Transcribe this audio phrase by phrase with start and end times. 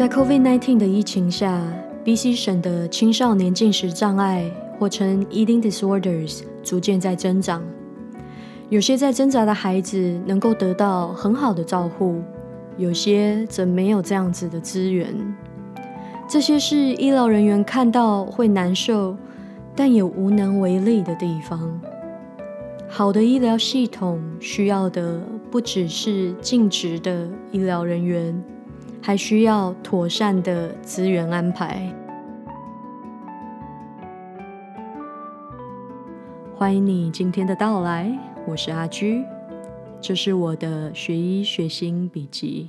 [0.00, 1.62] 在 COVID-19 的疫情下
[2.06, 7.62] ，BC 省的青少年进食障碍，或称 Eating Disorders，逐渐在增长。
[8.70, 12.22] 有些在挣扎的孩子能够得到很好的照护，
[12.78, 15.14] 有些则没有这样子的资源。
[16.26, 19.14] 这些是医疗人员看到会难受，
[19.76, 21.78] 但也无能为力的地方。
[22.88, 25.20] 好的医疗系统需要的
[25.50, 28.42] 不只是尽职的医疗人员。
[29.02, 31.94] 还需要妥善的资源安排。
[36.54, 38.12] 欢迎你今天的到来，
[38.46, 39.24] 我是阿居，
[40.00, 42.68] 这是我的学医学心笔记。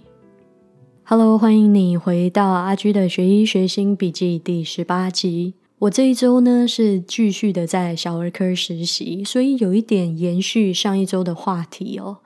[1.04, 5.56] Hello，欢迎你回到阿居的学医学心笔记第十八集。
[5.80, 12.20] 我这一周呢是继续的在小儿科实习，所以有一点延续上一周的话题哦。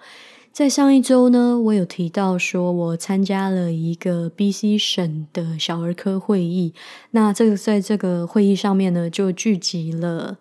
[0.56, 6.74] 在上一周呢，我有提到说，我参加了一个 BC 省的小儿科会议。
[7.12, 10.38] 那这个在这个会议上面呢，就聚集了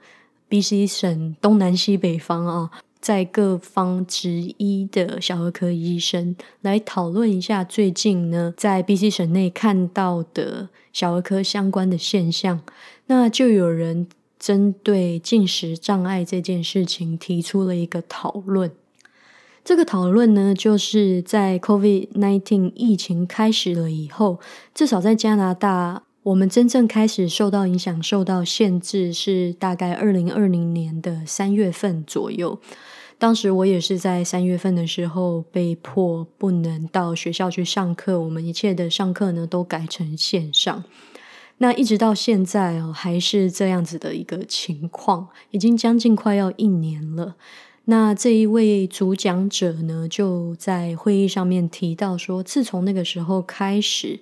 [0.48, 12.60] BC 省东南西北方啊，在各方之一的小儿科医生来讨论一下最近呢，在 BC 省内看到的小儿科相关的现象。
[13.06, 14.06] 那就有人
[14.38, 18.70] 针对进食障碍这件事情提出了一个讨论。
[19.64, 24.38] 这个讨论呢，就是在 COVID-19 疫情开始了以后，
[24.74, 32.60] 至少在加拿大，我们真正开始受到影响、受到限制，是大概二零二零年的三月份左右。
[33.16, 40.84] 当时我也是在三月份的时候被迫不能到学校去上课，我们一切的上课呢都改成线上。
[41.56, 47.36] 那一直到现在哦，还是这样子的一个情况，已经将近快要一年了。
[47.86, 54.20] 那这一位主讲者呢，就在会议上面提到说，自从那个时候开始，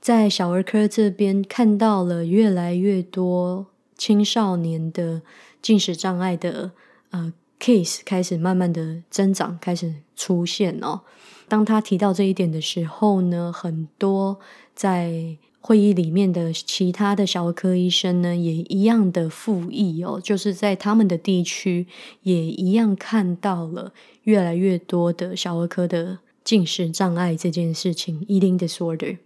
[0.00, 5.22] 在小儿科这边看到了越来越多青少年的
[5.62, 6.72] 进食障碍的
[7.10, 11.00] 呃 case 开始慢慢的增长，开始出现哦。
[11.48, 14.38] 当他提到这一点的时候呢，很多
[14.74, 21.86] 在会议里面的其他的小儿科医生呢，也一样的附议哦，就是在他们的地区
[22.22, 23.92] 也一样看到了
[24.22, 29.18] 越来越多的小儿科的进食障碍这件事情 （eating disorder）。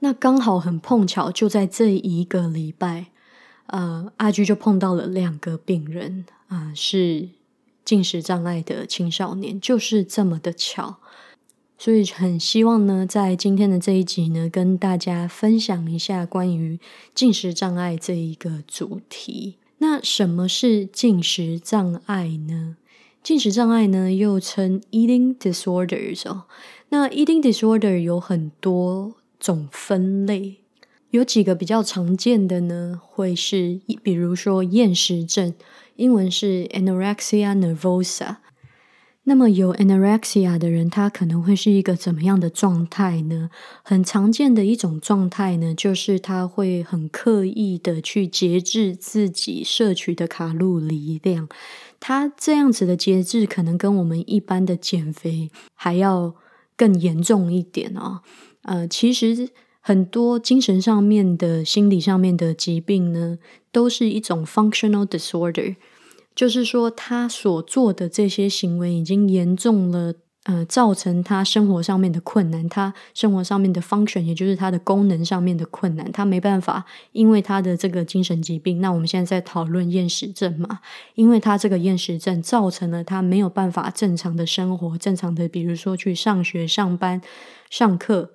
[0.00, 3.06] 那刚好很碰巧，就在这一个礼拜，
[3.66, 7.28] 呃，阿居就碰到了两个病人啊，是
[7.84, 10.96] 进食障碍的青少年，就是这么的巧。
[11.84, 16.80] 所以很希望呢，在今天的这一集呢，跟大家分享一下关于
[17.14, 19.56] 进食障碍这一个主题。
[19.76, 22.78] 那什么是进食障碍呢？
[23.22, 26.44] 进食障碍呢，又称 eating disorders 哦。
[26.88, 30.60] 那 eating disorder 有很多种分类，
[31.10, 35.52] 有几个比较常见的呢，会是比如说厌食症，
[35.96, 38.36] 英文是 anorexia nervosa。
[39.26, 43.48] 那么有 anorexia 的人，他可能会是一个怎么样的状态呢？
[43.82, 51.48] 很常见的一种状态呢，就是他会很刻意的去节制自己摄取的卡路里量。
[51.98, 56.34] 他这样子的节制，可能跟我们一般的减肥还要
[56.76, 58.20] 更严重一点哦。
[58.64, 59.48] 呃，其实
[59.80, 63.38] 很多精神上面的、心理上面的疾病呢，
[63.72, 65.76] 都是一种 functional disorder。
[66.34, 78.80] 就是说，他所做的这些行为已经严重了，呃，造成他生活上面的困难，他生活上面的 function，也就是他的功能上面的困难，他没办法，因为他的这个精神疾病。
[78.80, 80.80] 那我们现在在讨论厌食症嘛？
[81.14, 87.22] 因为他这个厌食症造成了他没有办法正常的生活，正常的，比如说去上学、上班、
[87.70, 88.32] 上课，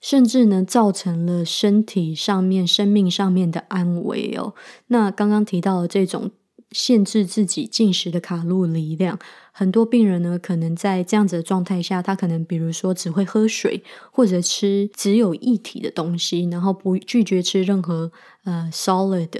[0.00, 4.54] 甚至呢，造成了身体上面、生命上面的安危哦。
[4.86, 6.30] 那刚刚提到的这种。
[6.70, 9.18] 限制自己进食的卡路里量，
[9.52, 13.82] 很多病人呢，可能在这样子的状态下，他可能比如说只会喝水，
[14.12, 18.12] 或者吃只有液体的东西，然后不拒绝吃任何
[18.44, 19.30] 呃 solid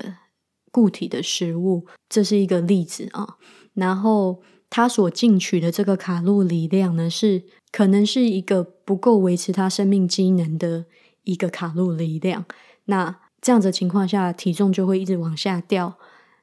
[0.70, 3.36] 固体的食物，这是一个例子啊。
[3.74, 10.86] 然后他所进取的这个卡路里量呢，是可能是一个不够维持他生命机能的
[11.24, 12.46] 一个卡路里量。
[12.86, 15.98] 那这样子情况下，体重就会一直往下掉。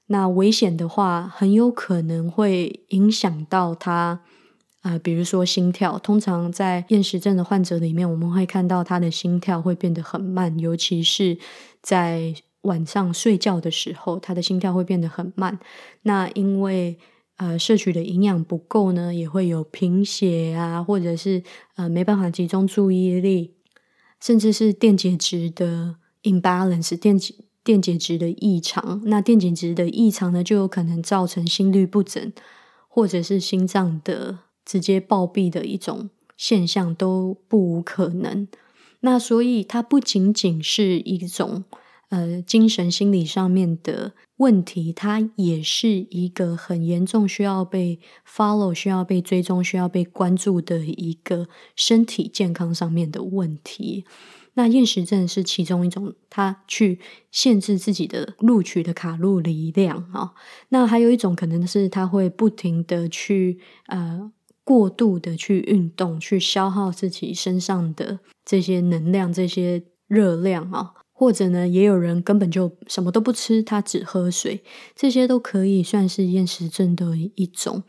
[0.08, 4.22] 那危险的话，很有可能会影响到他
[4.82, 5.98] 啊，比如说心跳。
[5.98, 11.38] 通常在厌食症的患者里面，我们会看到他的心跳会变得很慢，尤其是
[11.82, 15.60] 在晚上睡觉的时候，他的心跳会变得很慢。
[16.04, 17.00] 那因为
[17.38, 21.44] 呃摄取的营养不够呢，也会有贫血啊，或者是
[21.76, 23.56] 呃没办法集中注意力。
[24.22, 29.02] 甚至是电解质的 imbalance 电解电解质的异常。
[29.06, 32.32] 那电解质的异常呢，就有可能造成心律不整，
[32.88, 38.48] 或者是心脏的直接暴毙的一种现象，都不无可能。
[39.02, 41.64] 那所以它不仅仅是一种
[42.10, 54.06] 呃精神心理上面的问题，它也是一个很严重需要被 follow、需要被追踪、需要被关注的一个身体健康上面的问题。
[54.56, 57.00] 那厌食症是其中一种，它去
[57.32, 60.34] 限制自己的录取的卡路里量啊。
[60.70, 64.32] 那还有一种可能是它会不停的去呃。
[64.68, 74.64] 过度的去运动，去消耗自己身上的这些能量、这些热量啊，或者呢，也有人根本就什么都不吃，他只喝水，
[74.96, 77.84] 这些都可以算是厌食症的一种。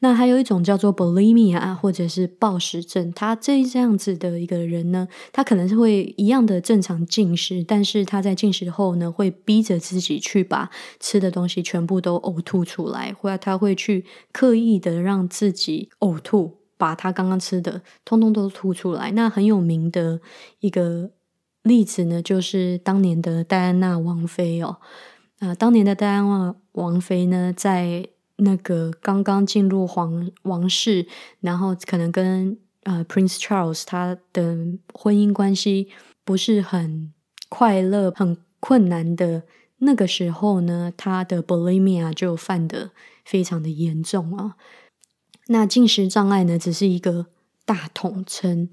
[0.00, 3.12] 那还有一种叫做 bulimia，或者是暴食症。
[3.12, 19.10] 他这这样子的一个人呢，他可能是会一样的正常进食，但是他在进食后呢，会逼着自己去把吃的东西全部都呕吐出来，或者他会去刻意的让自己呕吐，把他刚刚吃的通通都吐出来。
[19.10, 20.20] 那很有名的
[20.60, 21.10] 一个
[21.64, 24.76] 例子呢，就是当年的戴安娜王妃哦，
[25.40, 31.06] 啊，当年的戴安娜王妃呢，在那个刚刚进入皇王室，
[31.40, 34.56] 然后可能跟呃 Prince Charles 他的
[34.92, 35.88] 婚姻关系
[36.24, 37.12] 不是很
[37.48, 39.42] 快乐、很困难的
[39.78, 42.90] 那个时候呢，他的 bulimia 就犯的
[43.24, 44.54] 非常的严重啊。
[45.48, 47.26] 那进食障碍呢，只是一个
[47.64, 48.68] 大统称，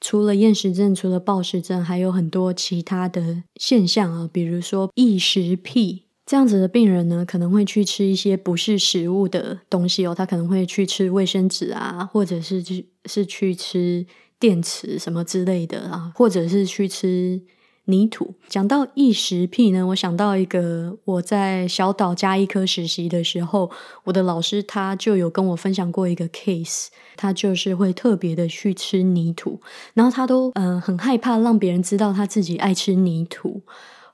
[0.00, 6.09] 除了厌食症，除了暴食症，还有很多其他的现象啊，比如说异食癖。
[6.30, 14.06] 这样子的病人呢，可能会去吃一些不是食物的东西哦，他可能会去吃卫生纸啊，或者是去是去吃
[14.38, 17.42] 电池什么之类的啊，或者是去吃
[17.86, 18.32] 泥土。
[18.46, 23.68] 讲到异食癖呢，我想到一个我在小岛加医科实习的时候，
[24.04, 26.86] 我的老师他就有跟我分享过一个 case，
[27.16, 29.60] 他就是会特别的去吃泥土，
[29.94, 33.62] 然后他都嗯很害怕让别人知道他自己爱吃泥土。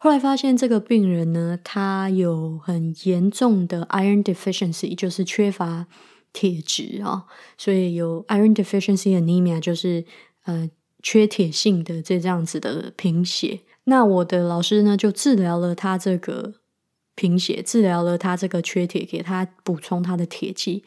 [0.07, 5.89] 后来发现这个病人呢，他有很严重的 iron deficiency，就是缺乏
[6.33, 7.25] 铁质啊，
[7.59, 10.05] 所以有 iron deficiency anemia，就是
[10.45, 10.71] 呃
[11.03, 13.63] 缺铁性的这这样子的贫血。
[13.83, 16.55] 那我的老师呢，就治疗了他这个
[17.17, 20.85] 贫血，治疗了他这个缺铁，给他补充他的铁剂，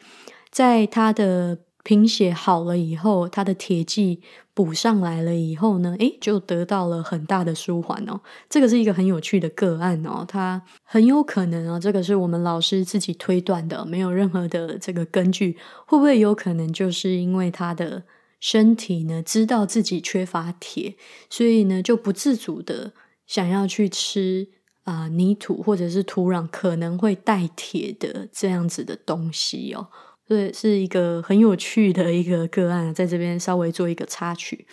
[0.50, 1.58] 在他的。
[1.82, 4.20] 贫血好了以后，他的铁剂
[4.52, 8.20] 补上来了以后呢，诶，就得到了很大的舒缓哦。
[8.48, 15.56] 这个是一个很有趣的个案哦，他很有可能哦，这个是我们老师自己推断的，没有任何的这个根据。
[15.86, 18.04] 会不会有可能就是因为他的
[18.38, 20.96] 身体呢，知道自己缺乏铁，
[21.30, 22.92] 所以呢，就不自主的
[23.26, 24.48] 想要去吃
[24.84, 29.88] 啊泥土或者是土壤可能会带铁的这样子的东西哦。
[30.30, 34.64] 对，是一个很有趣的一个个案，在这边稍微做一个插曲。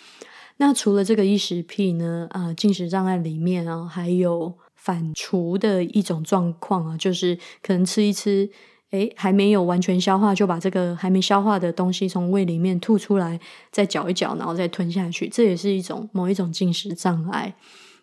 [0.58, 8.48] 那除了这个异食癖呢，啊，进食障碍里面啊，还有反刍的一种状况啊，就是可能吃一吃，
[8.90, 13.40] 诶，还没有完全消化，就把这个还没消化的东西从胃里面吐出来，
[13.72, 17.56] 再嚼一嚼，然后再吞下去，这也是一种某一种进食障碍。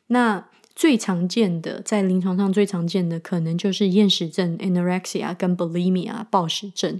[0.08, 0.46] 那
[0.76, 7.00] 最常见的，在临床上最常见的，可能就是厌食症 （anorexia） 跟 bulimia（ 暴食症）。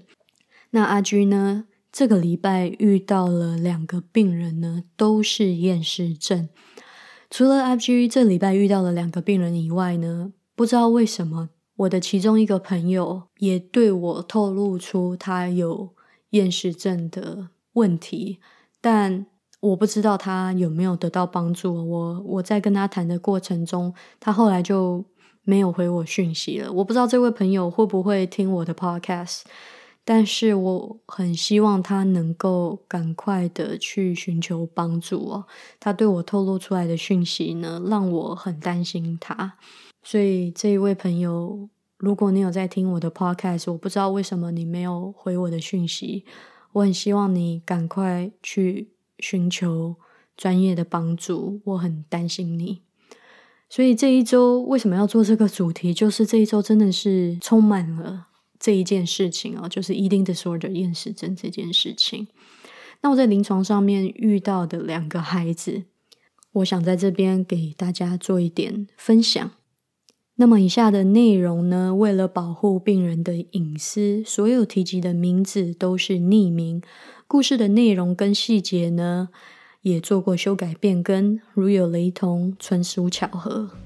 [0.76, 1.68] 那阿居呢？
[1.90, 6.50] 这个礼拜遇到了两个病人呢，都是厌食症。
[7.30, 15.96] 除了阿居这礼拜遇到了两个病人以外呢，不知道为什么我的其中一个朋友也对我透露出他有
[16.32, 18.40] 厌食症的问题，
[18.82, 19.26] 但
[19.62, 21.90] 我不知道他有没有得到帮助。
[21.90, 25.06] 我我在跟他谈的过程中，他后来就
[25.44, 26.70] 没有回我讯息了。
[26.74, 29.44] 我不知道这位朋友会不会听我的 podcast。
[30.08, 35.46] 但是我很希望他能够赶快的去寻求帮助哦。
[35.80, 39.58] 他对我透露出来的讯息呢，让我很担心他。
[40.04, 46.24] 所以这一位朋友，如果你有在听我的 podcast，我不知道为什么你没有回我的讯息。
[46.74, 49.96] 我很希望你赶快去寻求
[50.38, 52.84] 专业的帮助，我很担心你。
[53.68, 55.92] 所以这一周为什么要做这个主题？
[55.92, 58.28] 就是这一周真的是充满了。
[58.66, 62.28] 这一件事情啊，就是 eating disorder 厌食症这件事情。
[63.02, 65.84] 那我在临床上面遇到的两个孩子，
[66.52, 69.52] 我想在这边给大家做一点分享。
[70.38, 76.82] 那么以下的内容呢，为了保护病人的隐私，所有提及的名字都是匿名。
[77.28, 79.30] 故事的内容跟细节呢，
[79.84, 83.85] 也做过修改变更，如有雷同，纯属巧合。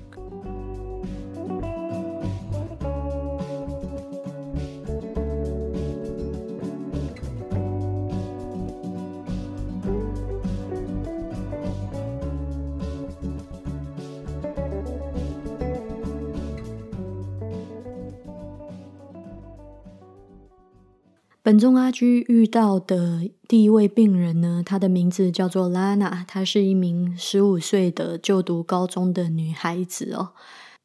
[21.50, 30.34] 本中阿居遇到的第一位病人呢，她的名字叫做 Lana，她是一名十五岁的就读高中的女孩子哦。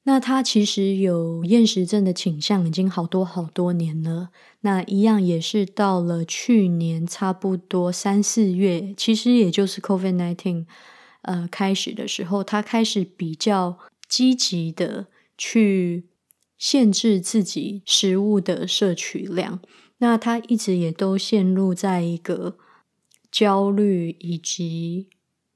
[0.04, 4.30] 那她其实有厌食症的倾向，已经好多好多年了。
[4.62, 10.64] 那一样也是到了去年差不多三四月，其实也就是 COVID nineteen
[11.20, 13.78] 呃开始的时候，她开始比较
[14.08, 16.04] 积极的去
[16.56, 19.60] 限制自己食物的摄取量。
[20.04, 22.58] 那他一直也都陷入在一个
[23.30, 25.08] 焦虑以及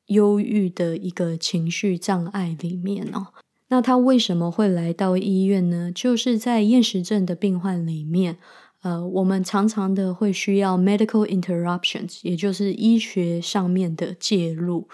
[0.07, 3.27] 忧郁的一个情绪障碍里面哦。
[3.69, 5.93] 那他为什么会来到医院呢？
[5.95, 8.39] 就是在厌食症的病患里面，
[8.81, 14.89] 呃，我们常常的会需要 medical interruptions，也就是医学上面的介入。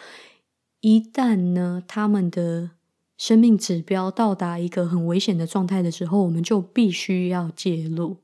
[0.81, 2.71] 一旦呢，他们的
[3.17, 8.17] 生命指标到达一个很危险的状态的时候，我们就必须要介入。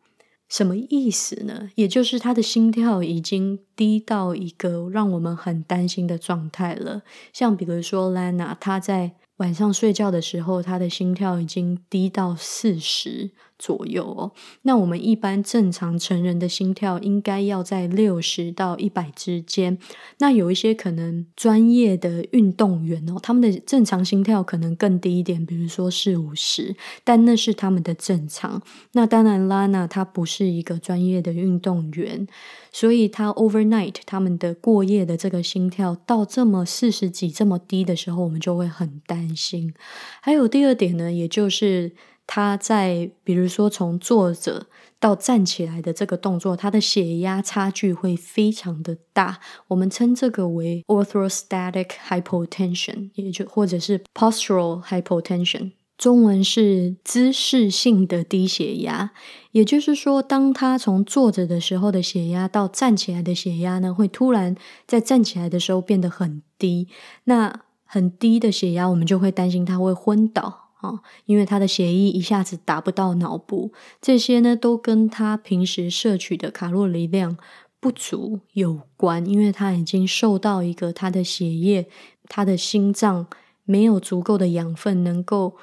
[0.50, 1.70] 什么意思呢？
[1.76, 7.00] 也就是他的心跳已经低到一个让我们很担心的状态了。
[7.32, 9.12] 像比如说，Lana，她在。
[9.40, 13.30] 晚上睡觉的时候，他的心跳已经低到四十
[13.60, 14.32] 左右哦。
[14.62, 19.78] 那我们一般正常成人的心跳应该要在六十到一百之间。
[20.18, 26.74] 那有一些可能专业的运动员哦，他们的正常心跳可能更低一点，比如说是五十，
[27.04, 28.60] 但那是他们的正常。
[28.92, 32.26] 那当然，拉娜她不是一个专业的运动员。
[32.72, 39.74] 所以，他 overnight 他们的过夜的这个心跳到这么四十几这么低的时候，我们就会很担心。
[40.20, 41.90] 还有第二点呢，也就是
[42.32, 44.68] 他在比如说从坐着
[45.00, 49.40] 到站起来的这个动作，他的血压差距会非常的大。
[49.66, 55.72] 我们称这个为 orthostatic hypotension，也就或者是 postural hypotension。
[55.98, 59.10] 中文是姿势性的低血压，
[59.50, 64.54] 也就是说，当他从坐着的时候的血压到站起来的血压呢，会突然
[64.86, 66.86] 在站起来的时候变得很低。
[67.24, 73.72] 那很低的血压，我们就会担心他会昏倒啊，因为他的血液一下子达不到脑部。
[74.00, 77.36] 这些呢，都跟他平时摄取的卡路里量
[77.78, 81.88] 不足有关，因为他已经受到一个他的血液、
[82.28, 83.26] 他的心脏
[83.64, 85.56] 没有足够的养分能够。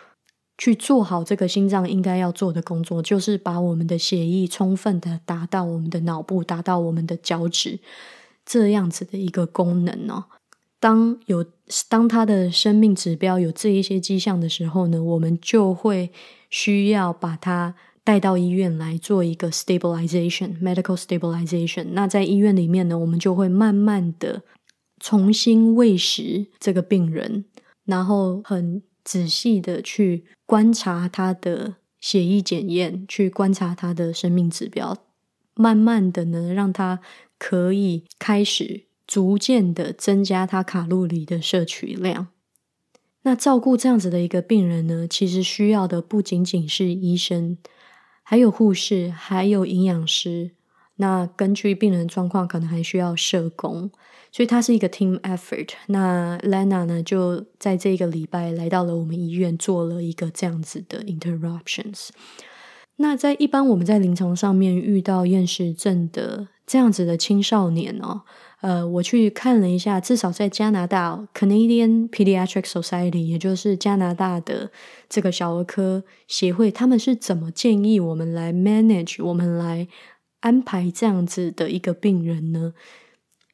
[0.59, 7.79] 去做好这个心脏应该要做的工作，就是把我们的血液充分的达到我们的脑部，达到我们的脚趾，
[8.43, 10.23] 这样子的一个功能哦。
[10.79, 11.45] 当有
[11.89, 16.11] 当他的生命指标有这一些迹象的时候呢，我们就会
[16.49, 21.87] 需要把他带到医院来做一个 stabilization，medical stabilization。
[21.91, 24.43] 那在医院里面呢，我们就会慢慢的
[24.99, 27.45] 重新喂食这个病人，
[27.85, 28.81] 然后很。
[29.07, 34.97] 仔细的去观察他的血液检验，去观察他的生命指标，
[35.55, 36.99] 慢慢的呢，让他
[37.39, 42.27] 可以开始逐渐的增加他卡路里的摄取量。
[43.23, 47.57] 那照顾这样子的一个病人呢，其实需要的不仅仅是医生，
[48.21, 50.51] 还有护士，还有营养师。
[50.97, 53.89] 那根据病人状况，可能还需要社工。
[54.29, 55.69] 所以它是一个 team effort。
[55.87, 62.09] 那 Lena 呢，就在这个礼拜来到了我们医院，做了一个这样子的 interruptions。
[62.97, 68.21] 那在一般我们在临床上面遇到厌食症的这样子的青少年哦，
[68.59, 74.69] 呃，我去看了一下，至少在加拿大 Canadian Pediatric Society，也就是加拿大的
[75.07, 79.87] 这个小儿科协会，他们是怎么建议我们来 manage，我们来
[80.41, 82.73] 安排这样子的一个病人呢？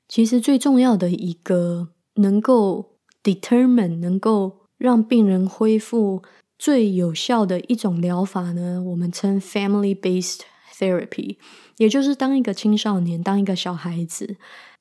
[0.10, 6.24] 其实最重要的一个能够 determine 能够让病人恢复
[6.58, 10.39] 最有效的一种疗法呢，我们称 family based
[10.84, 11.38] therapy，
[11.78, 14.36] 也就是当一个青少年，当一个小孩子。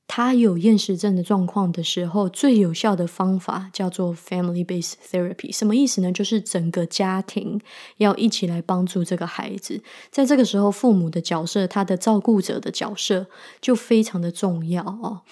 [0.08, 5.54] 他有厌食症的状况的时候，最有效的方法叫做 family-based therapy。
[5.56, 6.12] 什么意思呢？
[6.12, 7.58] 就是整个家庭
[7.96, 9.80] 要一起来帮助这个孩子。
[10.10, 13.26] 在这个时候，父母的角色，他的照顾者的角色
[13.62, 15.22] 就非常的重要哦。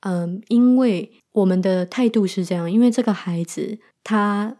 [0.00, 4.58] 嗯，因为我们的态度是这样，因为这个孩子他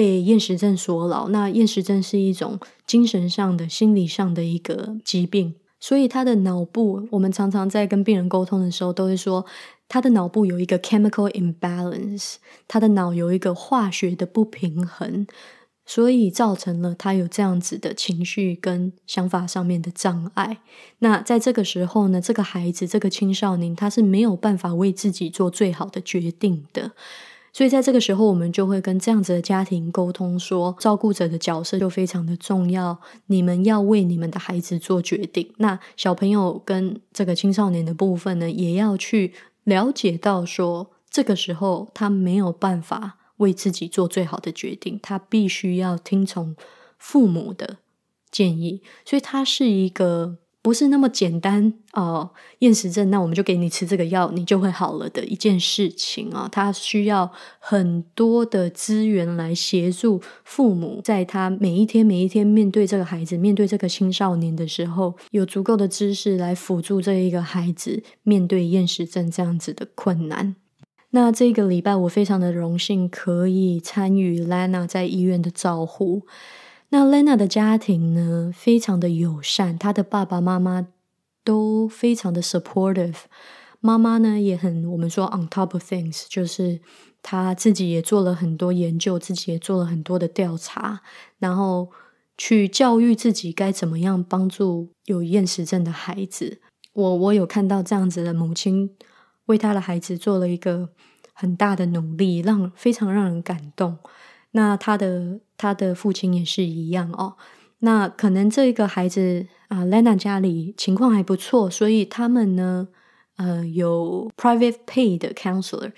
[0.00, 5.54] 被厌食症所扰，那厌食症是一种精神上的、心理上的一个疾病。
[5.78, 9.44] 所以他的脑部，我们常常在跟病人沟通的时候，都会说，
[9.88, 15.26] 他的脑部有一个 chemical imbalance，他的脑有一个化学的不平衡，
[15.84, 20.60] 所以造成了他有这样子的情绪跟想法上面的障碍。
[21.00, 26.92] 那在这个时候呢，这个孩子，这个青少年，他是没有办法为自己做最好的决定的。
[27.52, 32.98] 所以在这个时候，我们就会跟这样子的家庭沟通说，照顾者的角色就非常的重要。
[33.26, 35.52] 你们要为你们的孩子做决定。
[35.58, 39.32] 那小朋友跟这个青少年的部分呢，也要去
[39.64, 46.56] 了解到说，这个时候他没有办法为自己做最好的决定，他必须要听从
[46.98, 47.78] 父母的
[48.30, 48.82] 建议。
[49.04, 50.38] 所以，他是一个。
[50.62, 56.46] 不是那么简单哦，厌食症，那我们就给你吃这个药，你就会好了的一件事情啊。
[56.52, 70.56] 他需要很多的资源来协助父母，在他每一天每一天面对这个孩子，面对这个青少年的时候，有足够的知识来辅助这一个孩子面对厌食症这样子的困难。
[71.12, 76.26] 那这个礼拜，我非常的荣幸可以参与 Lana 在医院的照护。
[76.92, 80.88] 那 Lena 的家庭呢，非常的友善，她的爸爸妈妈
[81.44, 83.14] 都非常的 supportive，
[83.78, 86.80] 妈妈呢也很我们说 on top of things，就是
[87.22, 91.00] 她自己也做了很多研究，自己也做了很多的调查，
[91.38, 91.90] 然后
[92.36, 96.60] 去教育自己该怎么样帮助有厌食症的孩子。
[96.92, 98.90] 我我有看到这样子的母亲
[99.46, 100.88] 为她的孩子做了一个
[101.32, 103.98] 很大的努力，让非常让人感动。
[104.50, 107.36] 那她的他的父亲也是一样哦。
[107.80, 112.88] 那可能这个孩子啊，Lena 家里情况还不错，所以他们呢，
[113.36, 115.92] 呃，有 private pay 的 counselor。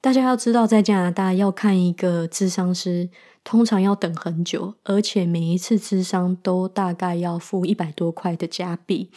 [0.00, 3.10] 大家要知道，在加拿大要看一个智商师，
[3.42, 9.10] 通常要等很久，而且每一次智商都大概要付一百多块的加币，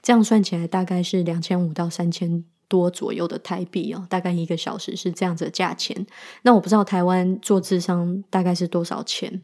[0.00, 2.44] 这样算起来大概是两千五到三千。
[2.72, 6.06] 多左右的台币哦，大概一个小时是这样子的价钱。
[6.40, 9.42] 那我不知道台湾做智商大概是多少钱，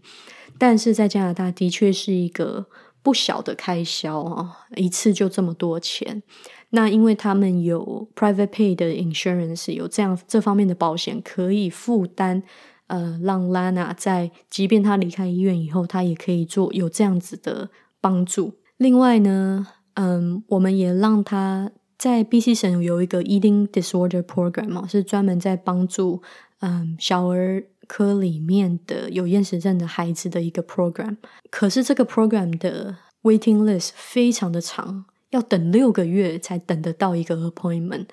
[0.56, 2.64] 但是在加拿大的确是一个
[3.02, 6.22] 不小的开销啊，一次就这么多钱。
[6.70, 12.42] 那因为他们有 private pay 的 insurance，有这样这方面的保险可以负担，
[12.86, 17.68] 呃，让 Lana 在即便他离开医院以后，他也可以做有这样子的
[18.00, 18.54] 帮助。
[18.78, 21.70] 另外呢，嗯，我们也让他。
[21.98, 26.22] 在 BC 省有一个 Eating Disorder Program 是专门在帮助
[26.60, 31.16] 嗯小儿科里面的有厌食症的孩子的一个 program。
[31.50, 38.06] 可是这个 program 的 waiting list 非常的长，要等六个月才等得到一个 appointment。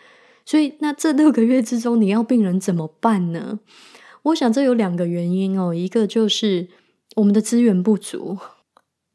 [0.45, 3.59] 所以那这六个月之中，你要病人怎么办呢？
[4.23, 6.69] 我想这有两个原因哦，一个就是
[7.17, 8.39] 我们的资源不足，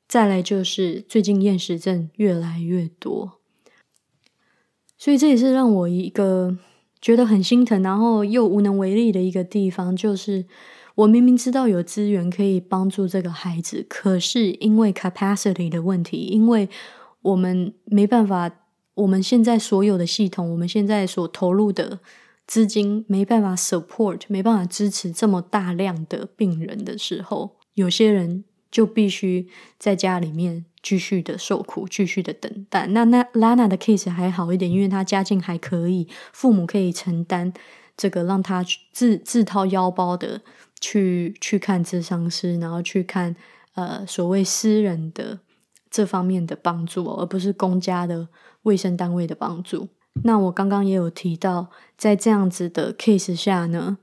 [0.07, 3.40] 再来就是最近厌食症越来越多。
[5.01, 6.55] 所以这也是让我一个
[7.01, 10.45] 觉得很心疼，然后又无能为力的一个地方，就是
[10.95, 16.69] 我明明知道有资源可以帮助这个孩子，可是因为 capacity 的问题，因为
[17.23, 18.51] 我们没办法，
[18.93, 22.01] 我们现在所有的系统，我们现在所投入的
[22.47, 30.67] 资金没办法 support，没办法支持这么大量的病人的时候，有些人就必须在家里面。
[30.83, 32.87] 继续的受苦，继续的等待。
[32.89, 37.53] 那那拉娜的 case 还好一点，因为她家境还可以，父母可以承担
[37.97, 40.41] 这个，让她自自掏腰包的
[40.81, 43.37] 去去看智商师，然后去看
[43.75, 45.41] 呃所谓私人的
[45.91, 48.29] 这方面的帮助，而不是公家的
[48.63, 49.89] 卫生单位的帮助。
[50.25, 53.99] 那我刚刚也有提到，在这样子的 case 下呢，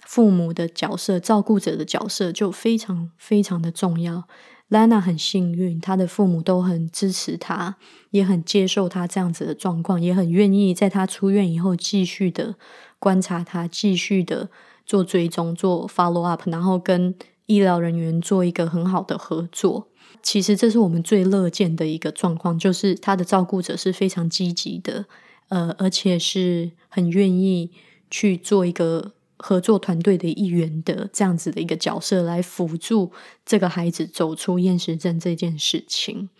[0.00, 4.24] 父母的角色、照顾者的角色就非常非常的重要。
[4.72, 7.76] Lana 很幸运，她的父母都很支持她，
[8.08, 12.54] 也很接受她这样子的状况，也很愿意在她出院以后继续的
[12.98, 14.48] 观察她，继续的
[14.86, 19.88] 做追踪、做 follow up，然后跟医疗人员做一个很好的合作。
[20.22, 25.04] 其实这是我们最乐见的一个状况，就是他的照顾者是非常积极的，
[25.48, 27.70] 呃，而且是很愿意
[28.10, 29.12] 去做一个。
[29.42, 33.10] 合作团队的一员的这样子的一个角色来辅助
[33.44, 36.30] 这个孩子走出厌食症这件事情。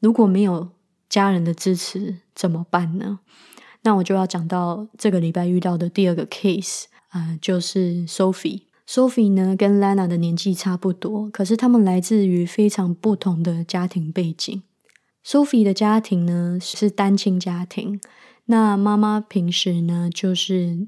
[0.00, 0.68] 如果没有
[1.08, 3.20] 家人的支持怎么办呢？
[3.82, 8.64] 那我就要讲到这个礼拜遇到的第二个 case 啊，就是 Sophie。
[8.86, 14.62] Sophie 呢跟 Lana 的年纪差不多，可是他们来自于非常不同的家庭背景。
[15.24, 17.98] Sophie 的家庭呢是单亲家庭，
[18.44, 20.86] 那妈妈平时呢就是。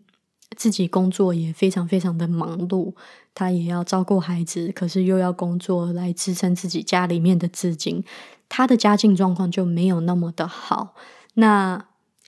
[0.56, 2.94] 自己工作也非常非常的忙碌，
[3.34, 8.04] 他也要照顾孩子，可是又要工作来支撑自己家里面的资金，
[8.48, 10.94] 他的家境状况就没有那么的好。
[11.34, 11.86] 那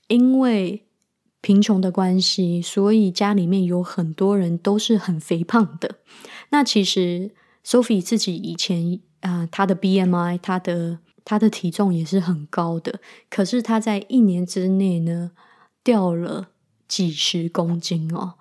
[0.09, 0.85] 因为
[1.41, 5.97] 贫穷的关系，所以家里面有很多人都是很肥胖的。
[6.51, 7.31] 那其实
[7.67, 15.33] Sophie 自己以前啊，她的 BMI，她的她的体重也是很高的，可是她在一年之内呢，
[15.83, 16.49] 掉了
[16.89, 18.35] 几十公斤哦。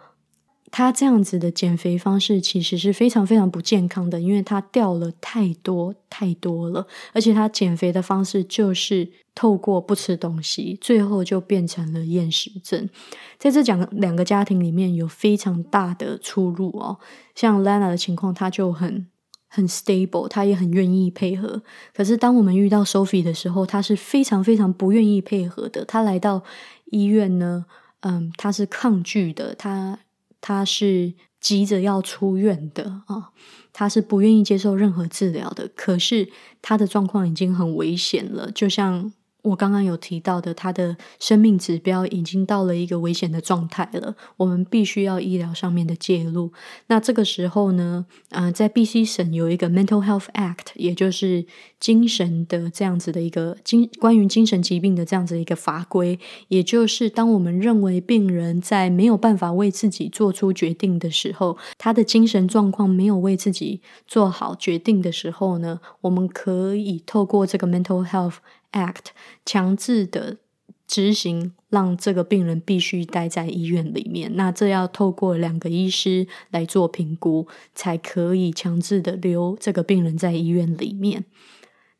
[0.75, 12.89] 他这样子的减肥方式其实是非常非常不健康的，因为他掉了太多太多了，而且他减肥的方式就是透过不吃东西，最后就变成了厌食症。
[13.37, 16.97] 在这讲两个家庭里面有非常大的出入哦。
[17.35, 19.05] 像 Lana 的情况，他就很
[19.47, 21.61] 很 stable，他也很愿意配合。
[21.93, 25.85] 可是当我们遇到 Sophie 的时候，他是非常非常不愿意配合的。
[25.85, 26.43] 他来到
[26.85, 27.65] 医院呢，
[28.03, 29.99] 嗯，他是抗拒的，他。
[30.45, 33.31] 他是急着要出院的啊，
[33.71, 35.69] 他是不愿意接受任何治疗的。
[35.73, 36.29] 可是
[36.61, 39.13] 他的状况已经很危险了，就像。
[39.43, 46.51] 我刚刚有提到的，他的生命指标已经到了一个危险的状态了，我们必须要医疗上面的介入。
[46.87, 51.45] 那这个时候呢，呃，在 B.C 省有一个 Mental Health Act，也就是
[51.77, 56.17] 精神的这样子的一个精关于精神疾病的这样子一个法规。
[56.47, 68.35] 也就是当我们认为病人在没有办法为自己做出决定的时候，他的精神状况没有为自己做好决定的时候呢，我们可以透过这个 Mental Health。
[68.73, 69.13] Act
[69.45, 70.37] 强制的
[70.85, 74.35] 执行，让这个病人必须待在医院里面。
[74.35, 81.23] 那这要透过两个医师来做评估，才可以强制的留这个病人在医院里面。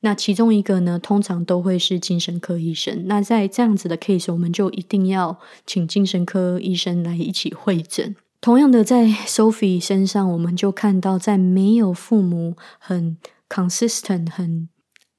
[0.02, 3.08] 那其中一个呢，通常都会是精神科医生。
[3.08, 8.14] 那在这样子的 case，我们就一定要请精神科医生来一起会诊。
[8.42, 14.68] 同样的，在 Sophie 身上，我们就看到，在没有父母很 consistent 很。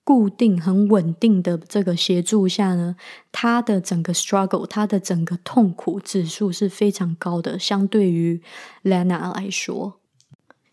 [0.04, 2.94] 固定很稳定的这个协助下呢，
[3.32, 8.42] 他的整个 struggle，他的整个痛苦指数是非常高的，相对于
[8.82, 10.00] Lana 来说，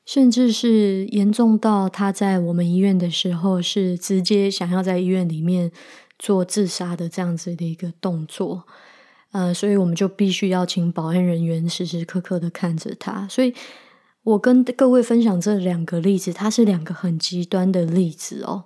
[0.06, 5.72] 甚至是严重到他在我们医院的时候是直接想要在医院里面
[6.20, 8.66] 做自杀的这样子的一个动作，
[9.32, 13.26] 呃，所以我们就必须要请保安人员时时刻刻的看着他。
[13.30, 13.54] 所以
[14.24, 18.66] 我跟各位分享这两个例子，它是两个很极端的例子哦。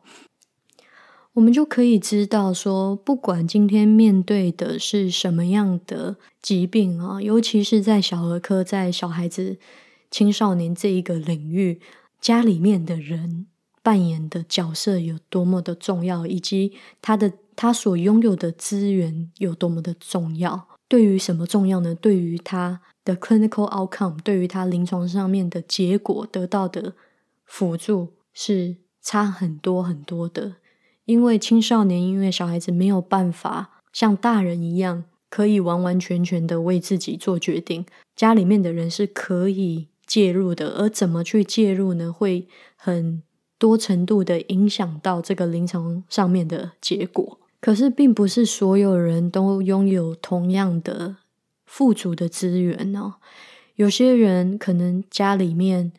[1.35, 9.57] 我们就可以知道，说不管今天面对的是什么样的疾病啊，尤其是在小儿科，在小孩子、
[10.09, 11.81] 青少年这一个领域，
[12.21, 13.47] 家里面的人
[13.83, 16.71] 扮演的角色有多么的重要，以及
[17.01, 20.69] 他的他所拥有的资源有多么的重要。
[20.87, 21.93] 对于什么重要呢？
[21.93, 26.93] 对于他的 clinical outcome，对于他临床上面的结果得到的
[27.43, 30.53] 辅助是差很多很多的。
[31.05, 37.85] 因为青少年，因为小孩子没有办法像大人一样，可以完完全全的为自己做决定。
[38.15, 42.11] 家里面的人是可以介入的，而怎么去介入呢？
[42.11, 43.21] 会很
[43.59, 47.39] 多程度的影响到这个临床上面的结果。
[47.61, 51.17] 可是，并不是所有人都拥有同样的
[51.65, 53.15] 富足的资源哦。
[53.75, 55.91] 有些人可能家里面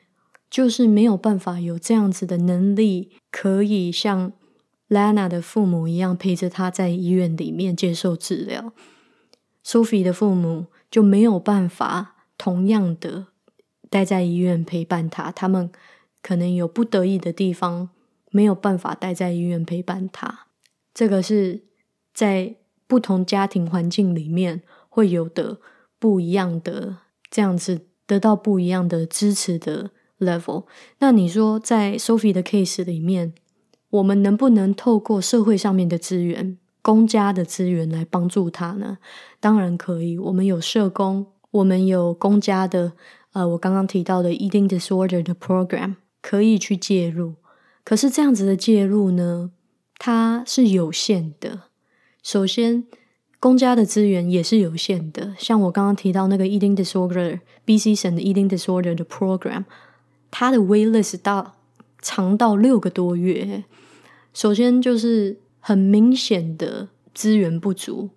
[0.50, 4.32] 就是没有办法有这样子的能力，可以像。
[4.88, 8.72] Lana 的父母一样陪着他在医院里面接受治疗
[9.64, 13.26] ，Sophie 的父母就没有办法同样的
[13.90, 15.72] 待在医院陪伴他，他们
[16.22, 17.90] 可能有不得已的地方，
[18.30, 20.46] 没有办法待在医院陪伴他。
[20.94, 21.64] 这个是
[22.14, 22.54] 在
[22.86, 25.58] 不同家庭环境里面会有的
[25.98, 30.66] 不一样的这样子得到不一样的支持的 level。
[31.00, 33.34] 那你说在 Sophie 的 case 里面？
[33.90, 38.98] 我们能不能透过社会上面的资源、公家的资源来帮助他呢？
[39.40, 40.18] 当然可以。
[40.18, 42.92] 我们有社工，我们有公家的，
[43.32, 47.34] 呃，我刚刚提到的 eating disorder 的 program 可以去介入。
[47.84, 49.52] 可是这样子的介入呢，
[49.98, 51.60] 它是有限的。
[52.22, 52.84] 首先，
[53.38, 55.34] 公家的资源也是有限的。
[55.38, 59.64] 像我刚刚提到那个 eating disorder BC 省的 eating disorder 的 program，
[60.32, 61.54] 它的 waitlist 到
[62.06, 63.64] 长到六个多月。
[64.32, 68.10] 首先就是很明显的资源不足，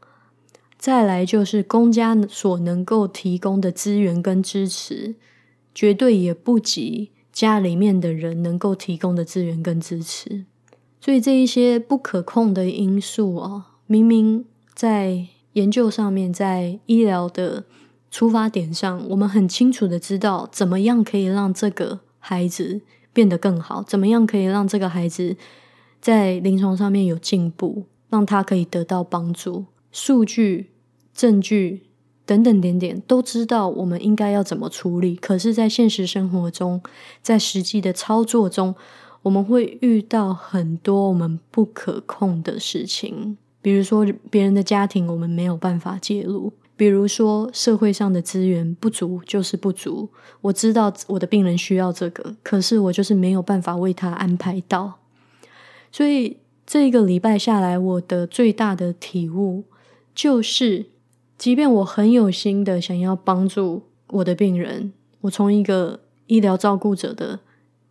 [0.77, 5.15] 再来就是公家所能够提供的资源跟支持，
[5.73, 10.45] 绝对也不及家里面的人能够提供的资源跟支持。
[11.01, 17.63] 所以这一些不可控的因素啊，明明在研究上面，在医疗的
[18.11, 22.81] 出发点上，我们很清楚的知道怎么样可以让这个孩子
[23.19, 25.35] 变得更好，怎么样可以让这个孩子。
[25.99, 29.65] 在临床上面有进步，让他可以得到帮助。
[29.91, 30.69] 数据、
[31.13, 31.81] 证据
[32.25, 35.17] 等等点点，都知道我们应该要怎么处理。
[35.17, 36.81] 可是，在现实生活中，
[37.21, 38.73] 在实际的操作中，
[39.23, 46.53] 我们会遇到很多我们不可控的事情，比如说别人的家庭，我们没有办法介入。
[46.79, 50.07] 比如说，社会上的资源不足就是不足。
[50.39, 54.99] 我知道我的病人需要这个，可是我就是没有办法为他安排到。
[55.91, 59.65] 所以这一个礼拜下来，我的最大的体悟
[60.15, 60.85] 就是，
[61.37, 67.41] 即便我很有心的想要帮助我的病人，我从一个医疗照顾者的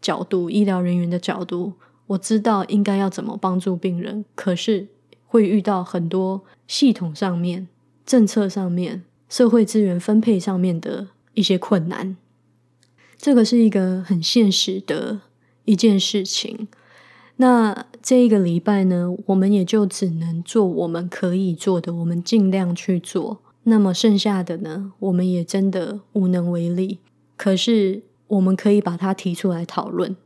[0.01, 1.75] 角度、医疗人员的角度，
[2.07, 4.89] 我知道应该要怎么帮助病人，可是
[5.27, 7.69] 会遇到很多系统上面。
[8.09, 12.17] 政策上面、社会资源分配上面的一些困难，
[13.19, 15.21] 这个是一个很现实的
[15.67, 16.69] 一件事情。
[17.37, 23.41] 那这一个礼拜呢，我们也就只能做我们可以做的，我们尽量去做。
[23.65, 27.01] 那么剩下的呢，我们也真的无能为力。
[27.37, 30.17] 可是我们可以把它提出来讨论。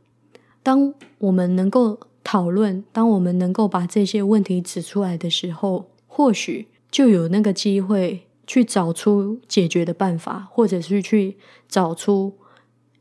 [0.63, 6.69] 当我们能够讨论，当我们能够把这些问题指出来的时候，或许。
[6.93, 12.35] 就有那个机会去找出解决的办法，或者是去找出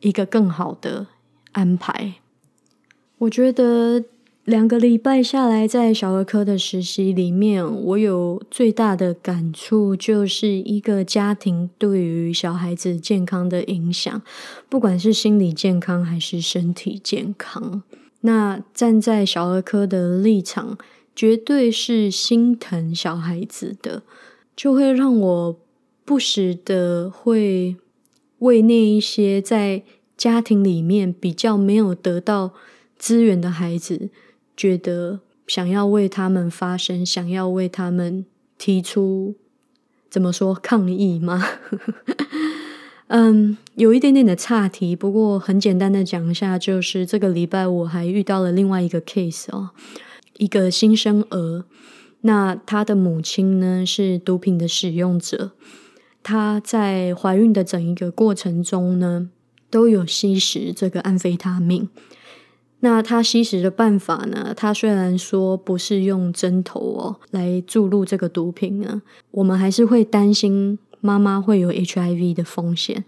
[0.01, 1.09] 一个更好的
[1.53, 2.15] 安排。
[3.19, 4.03] 我觉得
[4.45, 14.23] 两个礼拜下来，在小儿科的实习里面，我有最大的感触，就是一个家庭对于小孩子健康的影响，
[14.71, 17.83] 不管是心理健康还是身体健康。
[18.23, 20.79] 那站在小儿科的立场。
[21.15, 24.03] 绝对是心疼小孩子的，
[24.57, 25.61] 就会让我
[26.05, 27.77] 不时的会
[28.39, 29.83] 为那一些在
[30.17, 32.53] 家庭里面比较没有得到
[32.99, 34.09] 资源的孩子，
[34.57, 38.25] 觉得想要为他们发声，想要为他们
[38.57, 39.35] 提出
[40.09, 41.45] 怎么说抗议吗？
[43.09, 49.71] 嗯，有一点点的岔题，不过很简单的讲一下，就是这个礼拜我还遇到了另外一个 case 哦。
[50.43, 51.65] 一个新生儿，
[52.23, 55.53] 那他的母亲呢是毒品的使用者，
[56.21, 59.31] 她在怀孕的整一个过程中呢，
[59.71, 61.89] 都有吸食这个安非他命。
[62.81, 64.53] 那他吸食的办法呢？
[64.57, 69.01] 他虽然说不是用针头哦来注入这个毒品呢，
[69.31, 73.05] 我们还是会担心妈妈会有 HIV 的风险，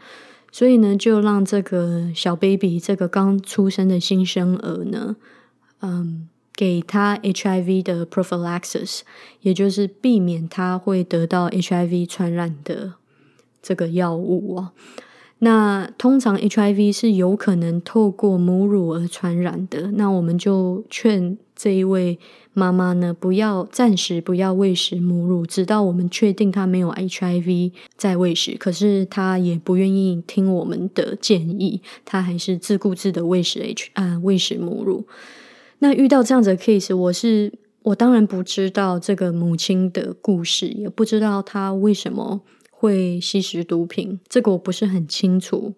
[0.52, 5.16] 所以呢，就让这个小 baby 这个刚出生的新生儿呢，
[5.80, 6.28] 嗯。
[6.56, 9.00] 给他 HIV 的 prophylaxis，
[9.40, 12.94] 也就是避免他会得到 HIV 传染的
[13.62, 14.70] 这个药物哦。
[15.40, 22.18] 那通常 HIV 是有可能透过母乳而传染的，那我们就劝这一位
[22.54, 28.56] 妈妈呢，不要暂时不要喂食母乳，直到我们确定她没有 HIV 再喂食。
[28.56, 35.06] 可是她也不愿意听我们的建议，她还是自顾自的喂食 H 啊喂食母乳。
[35.78, 45.74] 那遇到这样子的 case，我是我当然不知道这个母亲的故事，也不知道她为什么会吸食毒品，这个我不是很清楚。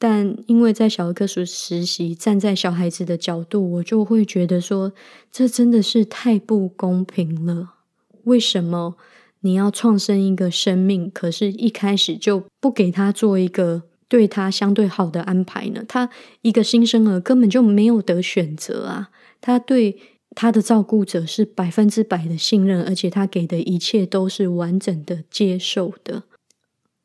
[0.00, 4.92] 但因为在小儿科所实习，站在小孩子的角度，我就会觉得说，
[5.32, 7.74] 这真的是太不公平了。
[8.22, 8.94] 为什么
[9.40, 15.82] 你要创生一个生命，可是一开始就不给他做一个对他相对好的安排呢？
[15.88, 16.08] 他
[16.42, 19.10] 一个新生儿根本就没有得选择啊！
[19.40, 19.96] 他对
[20.34, 26.24] 他的照顾者是百分之百的信任，而且他给的一切都是完整的接受的。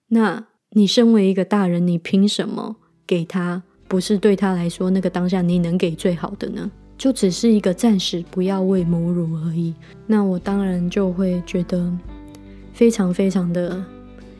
[0.09, 2.75] 那你身为一个大人，你凭什么
[3.07, 6.69] 给他不是对他来说那个当下你能给最好的呢？
[6.97, 9.73] 就只是一个暂时不要喂母乳而已。
[10.05, 11.91] 那我当然就会觉得
[12.73, 13.83] 非常非常的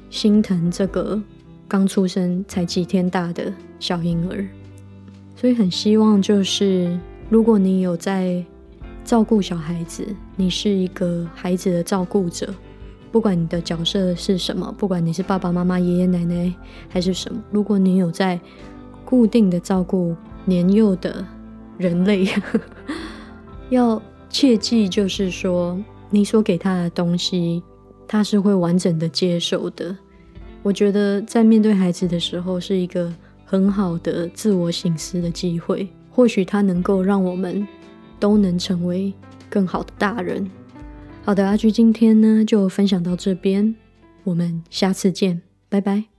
[0.10, 1.22] 心疼这个
[1.68, 4.48] 刚出生才几天大的小婴儿，
[5.36, 7.00] 所以很希望就是。
[7.34, 8.46] 如果你有在
[9.04, 12.54] 照顾小孩子，你是一个孩子的照顾者，
[13.12, 16.54] 不管你的角色是什么，不管你是爸爸妈妈、爷爷奶奶
[16.88, 18.40] 还是什么，如果你有在
[19.04, 20.16] 固定的照顾
[20.46, 21.26] 年幼的
[21.80, 22.28] 人类，
[23.72, 25.76] 要切记，就是说
[26.12, 27.64] 你所给他的东西，
[28.08, 29.98] 他是会完整的接受的。
[30.62, 33.12] 我觉得在面对孩子的时候，是一个
[33.44, 35.90] 很好的自我省思的机会。
[36.14, 37.68] 或许它能够让我们
[38.20, 39.12] 都能成为
[39.50, 40.50] 更好的大人。
[41.26, 43.76] 好的，阿居今天呢就分享到这边，
[44.24, 46.13] 我们下次见，拜拜。